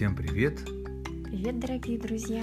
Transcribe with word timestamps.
Всем 0.00 0.16
привет! 0.16 0.58
Привет, 1.26 1.60
дорогие 1.60 1.98
друзья! 1.98 2.42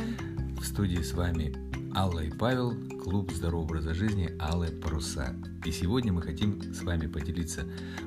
В 0.61 0.63
студии 0.63 1.01
с 1.01 1.13
вами 1.13 1.55
Алла 1.95 2.19
и 2.19 2.29
Павел, 2.29 2.75
клуб 3.03 3.31
здорового 3.31 3.63
образа 3.63 3.95
жизни 3.95 4.29
Аллы 4.37 4.67
Паруса. 4.67 5.35
И 5.65 5.71
сегодня 5.71 6.13
мы 6.13 6.21
хотим 6.21 6.61
с 6.71 6.83
вами 6.83 7.07
поделиться 7.07 7.65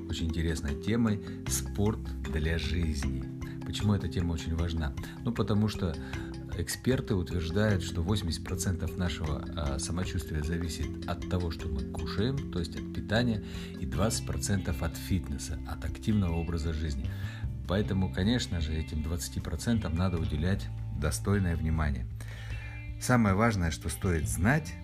очень 0.08 0.28
интересной 0.28 0.80
темой 0.80 1.20
«Спорт 1.48 1.98
для 2.32 2.58
жизни». 2.58 3.24
Почему 3.66 3.92
эта 3.94 4.06
тема 4.08 4.34
очень 4.34 4.54
важна? 4.54 4.94
Ну, 5.24 5.32
потому 5.32 5.66
что 5.66 5.96
эксперты 6.56 7.16
утверждают, 7.16 7.82
что 7.82 8.02
80% 8.02 8.96
нашего 8.96 9.44
а, 9.56 9.80
самочувствия 9.80 10.44
зависит 10.44 11.08
от 11.08 11.28
того, 11.28 11.50
что 11.50 11.66
мы 11.66 11.82
кушаем, 11.90 12.52
то 12.52 12.60
есть 12.60 12.76
от 12.76 12.94
питания, 12.94 13.42
и 13.80 13.84
20% 13.84 14.80
от 14.80 14.96
фитнеса, 14.96 15.58
от 15.68 15.84
активного 15.84 16.36
образа 16.36 16.72
жизни. 16.72 17.10
Поэтому, 17.70 18.12
конечно 18.12 18.60
же, 18.60 18.74
этим 18.74 18.98
20% 18.98 19.88
надо 19.94 20.18
уделять 20.18 20.66
достойное 21.00 21.54
внимание. 21.54 22.04
Самое 23.00 23.36
важное, 23.36 23.70
что 23.70 23.88
стоит 23.88 24.28
знать, 24.28 24.74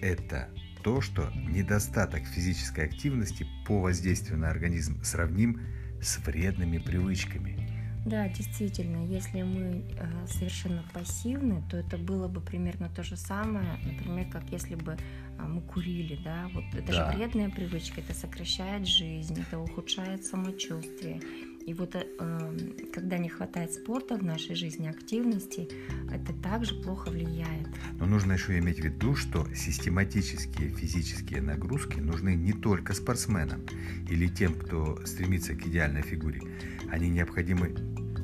это 0.00 0.48
то, 0.82 1.00
что 1.00 1.30
недостаток 1.48 2.24
физической 2.24 2.86
активности 2.86 3.46
по 3.64 3.80
воздействию 3.80 4.40
на 4.40 4.50
организм 4.50 5.00
сравним 5.04 5.60
с 6.02 6.18
вредными 6.18 6.78
привычками. 6.78 7.70
Да, 8.04 8.28
действительно, 8.28 9.06
если 9.06 9.42
мы 9.42 9.84
э, 9.96 10.26
совершенно 10.26 10.82
пассивны, 10.92 11.62
то 11.70 11.76
это 11.76 11.96
было 11.96 12.26
бы 12.26 12.40
примерно 12.40 12.88
то 12.88 13.04
же 13.04 13.16
самое, 13.16 13.78
например, 13.84 14.26
как 14.32 14.50
если 14.50 14.74
бы 14.74 14.96
э, 15.38 15.42
мы 15.42 15.60
курили, 15.60 16.18
да, 16.24 16.48
вот 16.52 16.64
это 16.74 16.92
да. 16.92 17.12
же 17.12 17.16
вредная 17.16 17.50
привычка, 17.50 18.00
это 18.00 18.14
сокращает 18.14 18.88
жизнь, 18.88 19.40
это 19.40 19.60
ухудшает 19.60 20.24
самочувствие. 20.24 21.20
И 21.66 21.74
вот 21.74 21.96
э, 21.96 22.06
эм, 22.20 22.56
когда 22.92 23.18
не 23.18 23.28
хватает 23.28 23.72
спорта 23.72 24.16
в 24.16 24.22
нашей 24.22 24.54
жизни, 24.54 24.86
активности, 24.86 25.68
это 26.12 26.32
также 26.40 26.80
плохо 26.80 27.10
влияет. 27.10 27.66
Но 27.98 28.06
нужно 28.06 28.34
еще 28.34 28.56
иметь 28.58 28.78
в 28.78 28.84
виду, 28.84 29.16
что 29.16 29.44
систематические 29.52 30.70
физические 30.70 31.42
нагрузки 31.42 31.98
нужны 31.98 32.36
не 32.36 32.52
только 32.52 32.94
спортсменам 32.94 33.62
или 34.08 34.28
тем, 34.28 34.54
кто 34.54 35.04
стремится 35.04 35.54
к 35.54 35.66
идеальной 35.66 36.02
фигуре. 36.02 36.40
Они 36.88 37.08
необходимы 37.08 37.74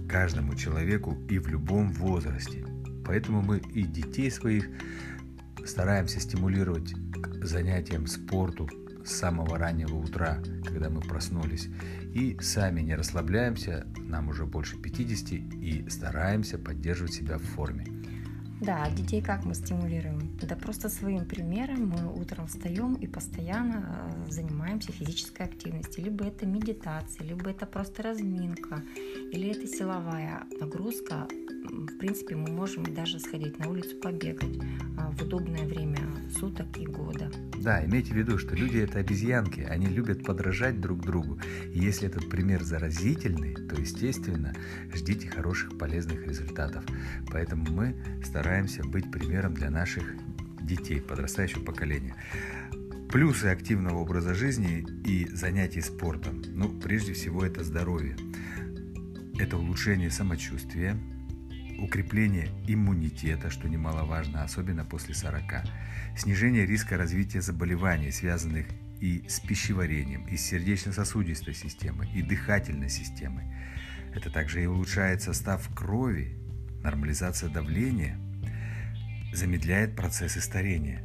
каждому 0.08 0.54
человеку 0.54 1.18
и 1.28 1.40
в 1.40 1.48
любом 1.48 1.90
возрасте. 1.90 2.64
Поэтому 3.04 3.42
мы 3.42 3.58
и 3.74 3.82
детей 3.82 4.30
своих 4.30 4.68
стараемся 5.66 6.20
стимулировать 6.20 6.94
к 7.12 7.44
занятиям 7.44 8.06
спорту 8.06 8.68
с 9.04 9.12
самого 9.12 9.58
раннего 9.58 9.96
утра, 9.96 10.38
когда 10.64 10.90
мы 10.90 11.00
проснулись. 11.00 11.68
И 12.14 12.36
сами 12.40 12.80
не 12.80 12.94
расслабляемся, 12.94 13.86
нам 13.98 14.28
уже 14.28 14.46
больше 14.46 14.76
50, 14.76 15.32
и 15.32 15.86
стараемся 15.88 16.58
поддерживать 16.58 17.14
себя 17.14 17.38
в 17.38 17.42
форме. 17.42 17.86
Да, 18.62 18.88
детей 18.90 19.20
как 19.20 19.44
мы 19.44 19.56
стимулируем? 19.56 20.38
Да 20.40 20.54
просто 20.54 20.88
своим 20.88 21.24
примером 21.24 21.88
мы 21.88 22.12
утром 22.12 22.46
встаем 22.46 22.94
и 22.94 23.08
постоянно 23.08 24.12
э, 24.28 24.30
занимаемся 24.30 24.92
физической 24.92 25.46
активностью. 25.46 26.04
Либо 26.04 26.24
это 26.24 26.46
медитация, 26.46 27.26
либо 27.26 27.50
это 27.50 27.66
просто 27.66 28.04
разминка, 28.04 28.80
или 29.32 29.50
это 29.50 29.66
силовая 29.66 30.44
нагрузка. 30.60 31.26
В 31.64 31.98
принципе, 31.98 32.34
мы 32.34 32.50
можем 32.50 32.82
даже 32.94 33.20
сходить 33.20 33.58
на 33.58 33.68
улицу 33.68 33.96
побегать 33.96 34.58
а, 34.98 35.10
в 35.12 35.22
удобное 35.22 35.64
время 35.64 36.00
суток 36.36 36.76
и 36.76 36.86
года. 36.86 37.30
Да, 37.58 37.84
имейте 37.84 38.12
в 38.12 38.16
виду, 38.16 38.36
что 38.38 38.56
люди 38.56 38.78
это 38.78 38.98
обезьянки, 38.98 39.60
они 39.60 39.86
любят 39.86 40.24
подражать 40.24 40.80
друг 40.80 41.00
другу. 41.02 41.38
И 41.72 41.78
если 41.78 42.08
этот 42.08 42.28
пример 42.28 42.64
заразительный, 42.64 43.54
то, 43.54 43.80
естественно, 43.80 44.54
ждите 44.92 45.28
хороших 45.28 45.78
полезных 45.78 46.26
результатов. 46.26 46.84
Поэтому 47.30 47.64
мы 47.70 47.94
стараемся 48.24 48.82
быть 48.82 49.10
примером 49.12 49.54
для 49.54 49.70
наших 49.70 50.04
детей, 50.62 51.00
подрастающего 51.00 51.62
поколения. 51.62 52.16
Плюсы 53.12 53.46
активного 53.46 53.98
образа 53.98 54.34
жизни 54.34 54.86
и 55.04 55.28
занятий 55.32 55.82
спортом. 55.82 56.42
Ну, 56.48 56.70
прежде 56.80 57.12
всего, 57.12 57.44
это 57.44 57.62
здоровье. 57.62 58.16
Это 59.38 59.56
улучшение 59.56 60.10
самочувствия, 60.10 60.96
укрепление 61.82 62.48
иммунитета, 62.66 63.50
что 63.50 63.68
немаловажно, 63.68 64.44
особенно 64.44 64.84
после 64.84 65.14
40, 65.14 65.42
снижение 66.16 66.64
риска 66.64 66.96
развития 66.96 67.40
заболеваний, 67.40 68.10
связанных 68.12 68.66
и 69.00 69.24
с 69.28 69.40
пищеварением, 69.40 70.26
и 70.28 70.36
с 70.36 70.46
сердечно-сосудистой 70.46 71.54
системой, 71.54 72.08
и 72.12 72.22
дыхательной 72.22 72.88
системой. 72.88 73.44
Это 74.14 74.30
также 74.30 74.62
и 74.62 74.66
улучшает 74.66 75.22
состав 75.22 75.68
крови, 75.74 76.38
нормализация 76.82 77.50
давления, 77.50 78.16
замедляет 79.32 79.96
процессы 79.96 80.40
старения. 80.40 81.02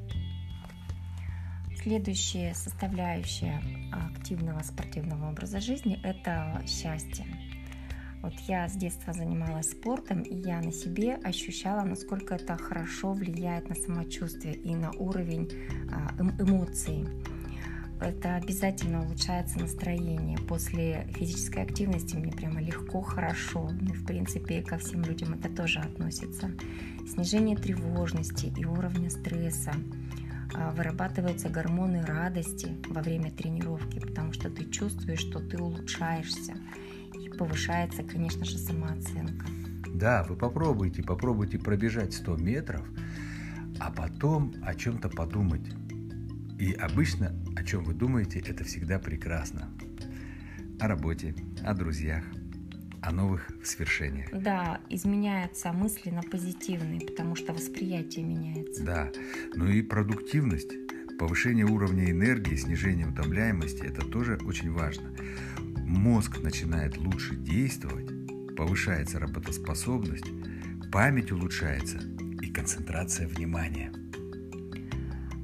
Следующая 1.81 2.53
составляющая 2.53 3.61
активного 3.91 4.61
спортивного 4.61 5.29
образа 5.29 5.61
жизни– 5.61 5.99
это 6.03 6.61
счастье. 6.67 7.25
Вот 8.21 8.33
я 8.47 8.67
с 8.67 8.73
детства 8.73 9.13
занималась 9.13 9.71
спортом, 9.71 10.21
и 10.21 10.35
я 10.35 10.59
на 10.61 10.71
себе 10.71 11.15
ощущала, 11.15 11.83
насколько 11.83 12.35
это 12.35 12.57
хорошо 12.57 13.13
влияет 13.13 13.69
на 13.69 13.75
самочувствие 13.75 14.55
и 14.55 14.75
на 14.75 14.91
уровень 14.91 15.49
а, 15.91 16.13
эм, 16.19 16.31
эмоций. 16.39 17.07
Это 17.99 18.35
обязательно 18.35 19.03
улучшается 19.03 19.59
настроение. 19.59 20.37
После 20.37 21.07
физической 21.15 21.63
активности 21.63 22.15
мне 22.15 22.31
прямо 22.31 22.61
легко, 22.61 23.01
хорошо. 23.01 23.69
Ну, 23.79 23.93
в 23.93 24.05
принципе, 24.05 24.61
ко 24.61 24.77
всем 24.77 25.03
людям 25.03 25.33
это 25.33 25.49
тоже 25.49 25.79
относится. 25.79 26.51
Снижение 27.07 27.57
тревожности 27.57 28.53
и 28.55 28.65
уровня 28.65 29.09
стресса. 29.09 29.73
А, 30.53 30.71
вырабатываются 30.71 31.49
гормоны 31.49 32.05
радости 32.05 32.77
во 32.87 33.01
время 33.01 33.31
тренировки, 33.31 33.99
потому 33.99 34.31
что 34.31 34.49
ты 34.49 34.65
чувствуешь, 34.69 35.19
что 35.19 35.39
ты 35.39 35.57
улучшаешься 35.61 36.55
повышается, 37.37 38.03
конечно 38.03 38.43
же, 38.43 38.57
самооценка. 38.57 39.45
Да, 39.93 40.23
вы 40.23 40.35
попробуйте, 40.35 41.03
попробуйте 41.03 41.57
пробежать 41.57 42.13
100 42.13 42.37
метров, 42.37 42.85
а 43.79 43.91
потом 43.91 44.53
о 44.63 44.75
чем-то 44.75 45.09
подумать. 45.09 45.67
И 46.59 46.73
обычно, 46.73 47.35
о 47.55 47.63
чем 47.63 47.83
вы 47.83 47.93
думаете, 47.93 48.39
это 48.39 48.63
всегда 48.63 48.99
прекрасно. 48.99 49.69
О 50.79 50.87
работе, 50.87 51.35
о 51.63 51.73
друзьях, 51.73 52.23
о 53.01 53.11
новых 53.11 53.49
свершениях. 53.63 54.29
Да, 54.31 54.79
изменяются 54.89 55.71
мысли 55.71 56.09
на 56.09 56.21
позитивные, 56.21 57.01
потому 57.01 57.35
что 57.35 57.53
восприятие 57.53 58.25
меняется. 58.25 58.83
Да, 58.83 59.11
ну 59.55 59.67
и 59.67 59.81
продуктивность, 59.81 60.73
повышение 61.17 61.65
уровня 61.65 62.11
энергии, 62.11 62.55
снижение 62.55 63.07
утомляемости– 63.07 63.83
это 63.85 64.01
тоже 64.01 64.37
очень 64.43 64.71
важно 64.71 65.09
мозг 65.87 66.39
начинает 66.41 66.97
лучше 66.97 67.35
действовать, 67.35 68.09
повышается 68.55 69.19
работоспособность, 69.19 70.25
память 70.91 71.31
улучшается 71.31 71.99
и 72.41 72.51
концентрация 72.51 73.27
внимания. 73.27 73.91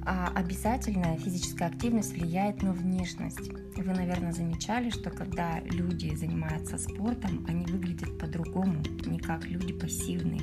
А 0.05 0.31
обязательная 0.35 1.17
физическая 1.17 1.69
активность 1.69 2.11
влияет 2.11 2.61
на 2.61 2.73
внешность. 2.73 3.51
Вы, 3.77 3.93
наверное, 3.93 4.33
замечали, 4.33 4.89
что 4.89 5.09
когда 5.09 5.61
люди 5.61 6.13
занимаются 6.13 6.77
спортом, 6.77 7.45
они 7.47 7.65
выглядят 7.65 8.17
по-другому, 8.19 8.83
не 9.05 9.19
как 9.19 9.45
люди 9.45 9.71
пассивные. 9.71 10.41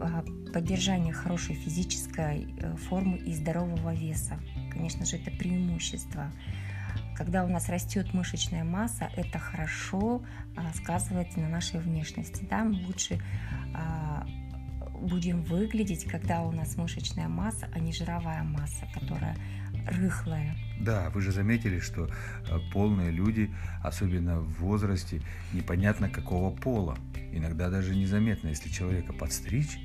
А, 0.00 0.24
поддержание 0.52 1.12
хорошей 1.12 1.54
физической 1.54 2.48
э, 2.58 2.76
формы 2.88 3.18
и 3.18 3.32
здорового 3.32 3.94
веса, 3.94 4.40
конечно 4.72 5.06
же, 5.06 5.16
это 5.16 5.30
преимущество. 5.30 6.32
Когда 7.14 7.44
у 7.44 7.48
нас 7.48 7.68
растет 7.68 8.12
мышечная 8.12 8.64
масса, 8.64 9.10
это 9.16 9.38
хорошо 9.38 10.22
а, 10.56 10.72
сказывается 10.74 11.38
на 11.40 11.48
нашей 11.48 11.80
внешности. 11.80 12.46
Да? 12.50 12.64
Мы 12.64 12.84
лучше 12.86 13.20
а, 13.72 14.26
будем 15.00 15.42
выглядеть, 15.42 16.04
когда 16.04 16.42
у 16.42 16.50
нас 16.50 16.76
мышечная 16.76 17.28
масса, 17.28 17.68
а 17.72 17.78
не 17.78 17.92
жировая 17.92 18.42
масса, 18.42 18.86
которая 18.92 19.36
рыхлая. 19.86 20.56
Да, 20.80 21.10
вы 21.10 21.20
же 21.20 21.30
заметили, 21.30 21.78
что 21.78 22.08
а, 22.50 22.58
полные 22.72 23.10
люди, 23.10 23.50
особенно 23.82 24.40
в 24.40 24.58
возрасте, 24.58 25.22
непонятно 25.52 26.08
какого 26.08 26.54
пола. 26.54 26.96
Иногда 27.32 27.70
даже 27.70 27.94
незаметно, 27.94 28.48
если 28.48 28.68
человека 28.68 29.12
подстричь, 29.12 29.78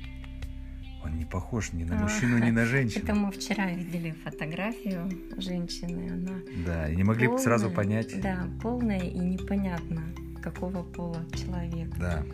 не 1.20 1.26
похож 1.26 1.72
ни 1.74 1.84
на 1.84 1.96
мужчину, 1.96 2.38
ни 2.38 2.50
на 2.50 2.64
женщину. 2.64 3.04
Это 3.04 3.14
мы 3.14 3.30
вчера 3.30 3.70
видели 3.70 4.14
фотографию 4.24 5.10
женщины. 5.36 6.10
Она 6.12 6.40
да, 6.66 6.88
и 6.88 6.96
не 6.96 7.04
могли 7.04 7.26
полная, 7.26 7.44
сразу 7.44 7.70
понять. 7.70 8.20
Да, 8.22 8.48
полная 8.62 9.00
и 9.00 9.18
непонятно, 9.18 10.02
какого 10.42 10.82
пола 10.82 11.22
человек. 11.34 11.94
Да. 11.98 12.24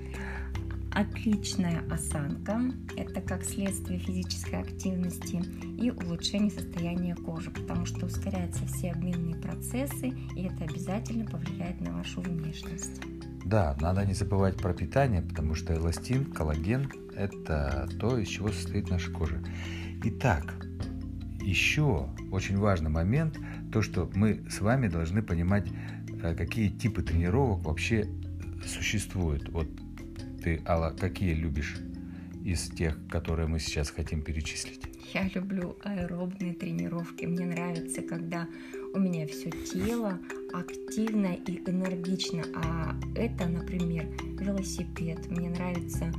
Отличная 0.92 1.82
осанка– 1.90 2.60
это 2.96 3.20
как 3.20 3.44
следствие 3.44 3.98
физической 3.98 4.60
активности 4.60 5.42
и 5.82 5.90
улучшение 5.90 6.50
состояния 6.50 7.16
кожи, 7.16 7.50
потому 7.50 7.86
что 7.86 8.06
ускоряются 8.06 8.64
все 8.66 8.92
обменные 8.92 9.34
процессы, 9.34 10.08
и 10.36 10.44
это 10.44 10.64
обязательно 10.64 11.26
повлияет 11.26 11.80
на 11.80 11.92
вашу 11.92 12.20
внешность. 12.20 13.02
Да, 13.44 13.76
надо 13.80 14.06
не 14.06 14.14
забывать 14.14 14.56
про 14.56 14.72
питание, 14.72 15.22
потому 15.22 15.54
что 15.54 15.74
эластин, 15.74 16.24
коллаген– 16.24 16.88
это 17.16 17.88
то, 17.98 18.18
из 18.18 18.28
чего 18.28 18.48
состоит 18.48 18.90
наша 18.90 19.10
кожа. 19.10 19.42
Итак, 20.04 20.54
еще 21.40 22.08
очень 22.30 22.58
важный 22.58 22.90
момент, 22.90 23.38
то, 23.72 23.82
что 23.82 24.10
мы 24.14 24.44
с 24.50 24.60
вами 24.60 24.88
должны 24.88 25.22
понимать, 25.22 25.66
э, 26.22 26.34
какие 26.34 26.68
типы 26.68 27.02
тренировок 27.02 27.64
вообще 27.64 28.08
существуют. 28.66 29.48
Вот 29.48 29.68
ты, 30.42 30.60
Алла, 30.66 30.94
какие 30.98 31.34
любишь 31.34 31.76
из 32.44 32.68
тех, 32.68 32.98
которые 33.08 33.48
мы 33.48 33.58
сейчас 33.58 33.90
хотим 33.90 34.22
перечислить? 34.22 34.82
Я 35.12 35.28
люблю 35.34 35.76
аэробные 35.82 36.54
тренировки. 36.54 37.24
Мне 37.24 37.46
нравится, 37.46 38.02
когда 38.02 38.48
у 38.94 38.98
меня 38.98 39.26
все 39.26 39.50
тело 39.50 40.18
активно 40.52 41.34
и 41.34 41.58
энергично. 41.66 42.42
А 42.56 42.94
это, 43.14 43.46
например, 43.46 44.06
велосипед. 44.38 45.30
Мне 45.30 45.50
нравится 45.50 46.12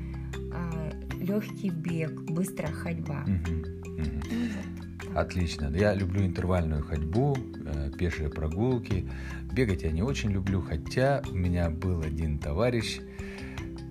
легкий 1.20 1.70
бег, 1.70 2.22
быстрая 2.22 2.72
ходьба. 2.72 3.26
Отлично. 5.16 5.74
Я 5.76 5.94
люблю 5.94 6.26
интервальную 6.26 6.84
ходьбу, 6.84 7.36
э, 7.66 7.92
пешие 7.98 8.30
прогулки. 8.30 9.10
Бегать 9.52 9.84
я 9.84 9.92
не 9.92 10.04
очень 10.04 10.32
люблю, 10.32 10.62
хотя 10.62 11.24
у 11.30 11.36
меня 11.36 11.70
был 11.70 12.02
один 12.02 12.38
товарищ, 12.38 13.00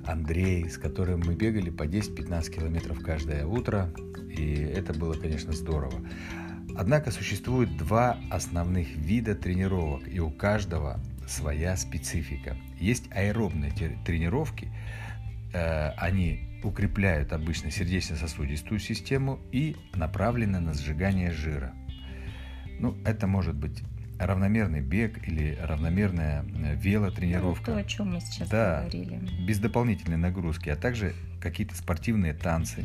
Андрей, 0.07 0.69
с 0.71 0.79
которым 0.79 1.21
мы 1.27 1.35
бегали 1.35 1.71
по 1.71 1.85
10-15 1.85 2.51
километров 2.51 3.03
каждое 3.03 3.45
утро, 3.45 3.93
и 4.29 4.55
это 4.55 4.95
было, 4.95 5.15
конечно, 5.15 5.53
здорово. 5.53 6.01
Однако 6.77 7.11
существует 7.11 7.77
два 7.77 8.19
основных 8.31 8.95
вида 8.95 9.35
тренировок, 9.35 10.07
и 10.07 10.21
у 10.21 10.31
каждого 10.31 11.01
своя 11.27 11.77
специфика. 11.77 12.57
Есть 12.79 13.11
аэробные 13.11 13.73
тренировки, 14.05 14.69
э, 15.57 15.91
они 15.97 16.61
укрепляют 16.63 17.33
обычно 17.33 17.71
сердечно-сосудистую 17.71 18.81
систему 18.81 19.41
и 19.53 19.77
направлены 19.95 20.61
на 20.61 20.75
сжигание 20.75 21.31
жира. 21.31 21.73
Ну, 22.79 22.97
это 23.05 23.27
может 23.27 23.55
быть 23.55 23.83
равномерный 24.19 24.81
бег 24.81 25.27
или 25.27 25.59
равномерная 25.61 26.43
э, 26.43 26.77
велотренировка. 26.77 27.71
Ну, 27.71 27.77
то, 27.79 27.83
о 27.83 27.85
чем 27.85 28.13
мы 28.13 28.21
сейчас 28.21 28.49
да, 28.49 28.81
говорили. 28.81 29.21
Без 29.47 29.59
дополнительной 29.59 30.17
нагрузки, 30.17 30.69
а 30.69 30.77
также 30.77 31.15
какие-то 31.41 31.75
спортивные 31.75 32.35
танцы. 32.35 32.85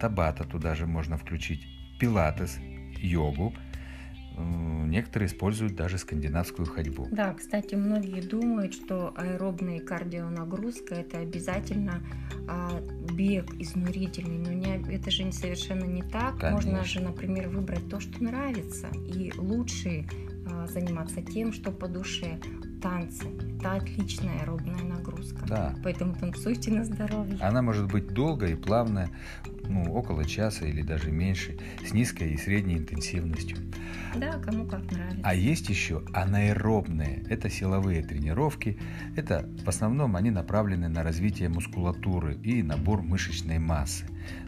Табата 0.00 0.44
туда 0.44 0.74
же 0.74 0.86
можно 0.86 1.16
включить, 1.16 1.66
пилатес, 1.98 2.58
йогу. 2.98 3.54
Некоторые 4.38 5.28
используют 5.28 5.74
даже 5.74 5.98
скандинавскую 5.98 6.66
ходьбу. 6.66 7.08
Да, 7.10 7.32
кстати, 7.34 7.74
многие 7.74 8.20
думают, 8.20 8.74
что 8.74 9.14
аэробная 9.16 9.80
кардионагрузка 9.80 10.96
это 10.96 11.18
обязательно 11.18 12.02
а, 12.48 12.80
бег 13.14 13.54
изнурительный, 13.58 14.38
но 14.38 14.52
не, 14.52 14.82
это 14.94 15.10
же 15.10 15.30
совершенно 15.32 15.84
не 15.84 16.02
так. 16.02 16.38
Конечно. 16.38 16.70
Можно 16.70 16.84
же, 16.84 17.00
например, 17.00 17.48
выбрать 17.48 17.88
то, 17.88 18.00
что 18.00 18.22
нравится, 18.22 18.88
и 19.06 19.32
лучше 19.36 20.06
а, 20.50 20.66
заниматься 20.66 21.22
тем, 21.22 21.52
что 21.52 21.70
по 21.70 21.88
душе. 21.88 22.38
Танцы– 22.82 23.26
это 23.58 23.74
отличная 23.74 24.40
аэробная 24.40 24.82
нагрузка. 25.12 25.46
Да. 25.46 25.74
Поэтому 25.82 26.14
танцуйте 26.14 26.70
на 26.70 26.84
здоровье. 26.84 27.36
Она 27.40 27.62
может 27.62 27.90
быть 27.90 28.08
долгой 28.08 28.52
и 28.52 28.56
плавная, 28.56 29.10
ну, 29.68 29.92
около 29.92 30.24
часа 30.24 30.66
или 30.66 30.82
даже 30.82 31.10
меньше, 31.10 31.56
с 31.86 31.92
низкой 31.92 32.32
и 32.32 32.36
средней 32.36 32.78
интенсивностью. 32.78 33.58
Да, 34.16 34.32
кому 34.38 34.66
как 34.66 34.90
нравится. 34.90 35.20
А 35.22 35.34
есть 35.34 35.68
еще 35.68 36.02
анаэробные. 36.12 37.24
Это 37.28 37.48
силовые 37.48 38.02
тренировки. 38.02 38.78
Это 39.16 39.48
в 39.64 39.68
основном 39.68 40.16
они 40.16 40.30
направлены 40.30 40.88
на 40.88 41.02
развитие 41.02 41.48
мускулатуры 41.48 42.34
и 42.42 42.62
набор 42.62 43.02
мышечной 43.02 43.58
массы. 43.58 44.04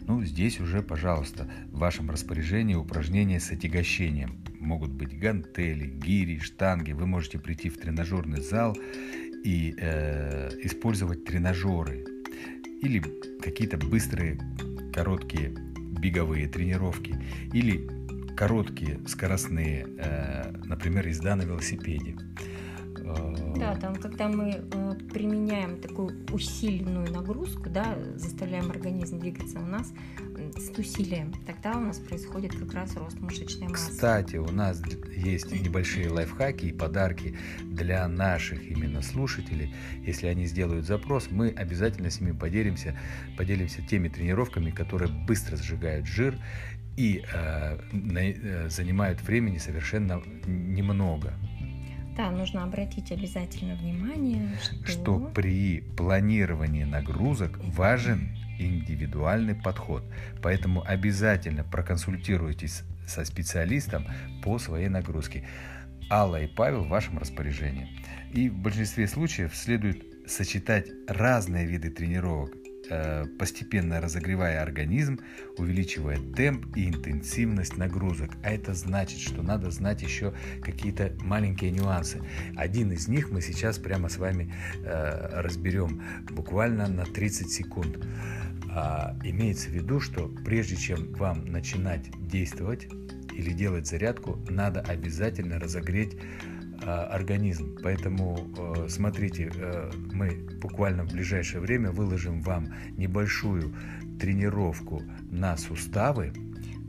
Ну, 0.07 0.23
здесь 0.23 0.59
уже, 0.59 0.81
пожалуйста, 0.81 1.49
в 1.71 1.79
вашем 1.79 2.09
распоряжении 2.09 2.75
упражнения 2.75 3.39
с 3.39 3.51
отягощением. 3.51 4.43
Могут 4.59 4.91
быть 4.91 5.17
гантели, 5.19 5.87
гири, 5.87 6.39
штанги. 6.39 6.91
Вы 6.91 7.05
можете 7.05 7.39
прийти 7.39 7.69
в 7.69 7.77
тренажерный 7.77 8.41
зал 8.41 8.75
и 9.45 9.75
э, 9.77 10.49
использовать 10.63 11.23
тренажеры 11.23 12.03
или 12.81 12.99
какие-то 13.41 13.77
быстрые 13.77 14.39
короткие 14.91 15.49
беговые 15.99 16.47
тренировки 16.47 17.15
или 17.53 17.87
короткие 18.35 18.99
скоростные, 19.07 19.85
э, 19.99 20.51
например, 20.65 21.07
езда 21.07 21.35
на 21.35 21.43
велосипеде. 21.43 22.15
Э, 23.05 23.57
да, 23.57 23.75
там, 23.75 23.95
когда 23.95 24.27
мы 24.27 24.61
э, 24.71 24.95
применяем 25.13 25.79
такую 25.79 26.25
усиленную 26.31 27.11
нагрузку, 27.11 27.69
да, 27.69 27.97
заставляем 28.15 28.69
организм 28.71 29.19
двигаться 29.19 29.59
у 29.59 29.65
нас 29.65 29.93
с 30.57 30.69
усилием, 30.77 31.33
тогда 31.45 31.77
у 31.77 31.81
нас 31.81 31.97
происходит 31.97 32.55
как 32.55 32.73
раз 32.73 32.95
рост 32.95 33.19
мышечной 33.19 33.67
массы. 33.67 33.91
Кстати, 33.91 34.37
у 34.37 34.51
нас 34.51 34.81
есть 35.15 35.51
небольшие 35.51 36.09
лайфхаки 36.09 36.65
и 36.65 36.71
подарки 36.71 37.37
для 37.63 38.07
наших 38.07 38.63
именно 38.63 39.01
слушателей. 39.01 39.73
Если 40.05 40.27
они 40.27 40.45
сделают 40.45 40.85
запрос, 40.85 41.29
мы 41.31 41.49
обязательно 41.49 42.09
с 42.09 42.19
ними 42.19 42.31
поделимся, 42.33 42.97
поделимся 43.37 43.81
теми 43.81 44.09
тренировками, 44.09 44.71
которые 44.71 45.11
быстро 45.11 45.57
сжигают 45.57 46.05
жир 46.07 46.37
и 46.97 47.23
э, 47.33 47.77
э, 47.91 48.69
занимают 48.69 49.21
времени 49.21 49.57
совершенно 49.57 50.21
немного. 50.45 51.33
Да, 52.15 52.31
нужно 52.31 52.63
обратить 52.63 53.11
обязательно 53.11 53.75
внимание, 53.75 54.57
что... 54.61 54.87
что 54.87 55.19
при 55.19 55.81
планировании 55.97 56.85
нагрузок 56.85 57.57
важен 57.57 58.29
индивидуальный 58.57 59.55
подход. 59.55 60.03
Поэтому 60.41 60.81
обязательно 60.85 61.63
проконсультируйтесь 61.63 62.83
со 63.05 63.25
специалистом 63.25 64.05
по 64.43 64.59
своей 64.59 64.87
нагрузке. 64.87 65.45
Алла 66.09 66.41
и 66.41 66.47
Павел 66.47 66.85
в 66.85 66.89
вашем 66.89 67.17
распоряжении. 67.17 67.89
И 68.31 68.49
в 68.49 68.57
большинстве 68.57 69.07
случаев 69.07 69.55
следует 69.55 70.03
сочетать 70.27 70.87
разные 71.07 71.65
виды 71.65 71.89
тренировок 71.89 72.51
постепенно 73.37 74.01
разогревая 74.01 74.61
организм, 74.61 75.19
увеличивая 75.57 76.17
темп 76.35 76.75
и 76.75 76.89
интенсивность 76.89 77.77
нагрузок. 77.77 78.31
А 78.43 78.51
это 78.51 78.73
значит, 78.73 79.19
что 79.19 79.41
надо 79.41 79.71
знать 79.71 80.01
еще 80.01 80.33
какие-то 80.61 81.13
маленькие 81.21 81.71
нюансы. 81.71 82.21
Один 82.55 82.91
из 82.91 83.07
них 83.07 83.31
мы 83.31 83.41
сейчас 83.41 83.77
прямо 83.77 84.09
с 84.09 84.17
вами 84.17 84.53
э, 84.83 85.41
разберем 85.41 86.01
буквально 86.29 86.87
на 86.87 87.05
30 87.05 87.51
секунд. 87.51 87.99
А, 88.77 89.17
имеется 89.23 89.69
в 89.69 89.73
виду, 89.73 90.01
что 90.01 90.27
прежде 90.27 90.75
чем 90.75 91.13
вам 91.13 91.45
начинать 91.45 92.09
действовать 92.27 92.87
или 93.33 93.51
делать 93.51 93.87
зарядку, 93.87 94.37
надо 94.49 94.81
обязательно 94.81 95.59
разогреть 95.59 96.17
организм. 96.83 97.77
Поэтому 97.81 98.37
э, 98.57 98.87
смотрите, 98.89 99.51
э, 99.55 99.91
мы 100.11 100.47
буквально 100.61 101.03
в 101.03 101.11
ближайшее 101.11 101.61
время 101.61 101.91
выложим 101.91 102.41
вам 102.41 102.73
небольшую 102.97 103.73
тренировку 104.19 105.01
на 105.29 105.57
суставы. 105.57 106.33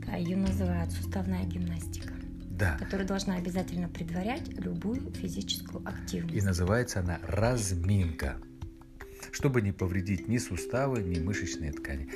Да, 0.05 0.15
ее 0.15 0.37
называют 0.37 0.91
суставная 0.91 1.43
гимнастика. 1.45 2.13
Да. 2.49 2.77
Которая 2.79 3.05
должна 3.05 3.35
обязательно 3.35 3.87
предварять 3.87 4.47
любую 4.57 5.11
физическую 5.11 5.87
активность. 5.87 6.35
И 6.35 6.41
называется 6.41 7.01
она 7.01 7.19
разминка, 7.27 8.37
чтобы 9.31 9.61
не 9.61 9.71
повредить 9.71 10.27
ни 10.27 10.39
суставы, 10.39 11.03
ни 11.03 11.19
мышечные 11.19 11.71
ткани. 11.71 12.09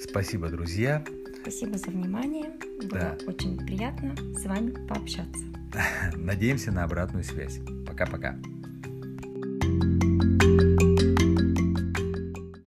Спасибо, 0.00 0.48
друзья. 0.48 1.04
Спасибо 1.42 1.78
за 1.78 1.90
внимание. 1.90 2.50
Было 2.88 2.90
да. 2.90 3.18
очень 3.26 3.58
приятно 3.58 4.16
с 4.16 4.44
вами 4.44 4.70
пообщаться. 4.88 5.44
Надеемся 6.16 6.72
на 6.72 6.84
обратную 6.84 7.24
связь. 7.24 7.60
Пока-пока. 7.86 8.36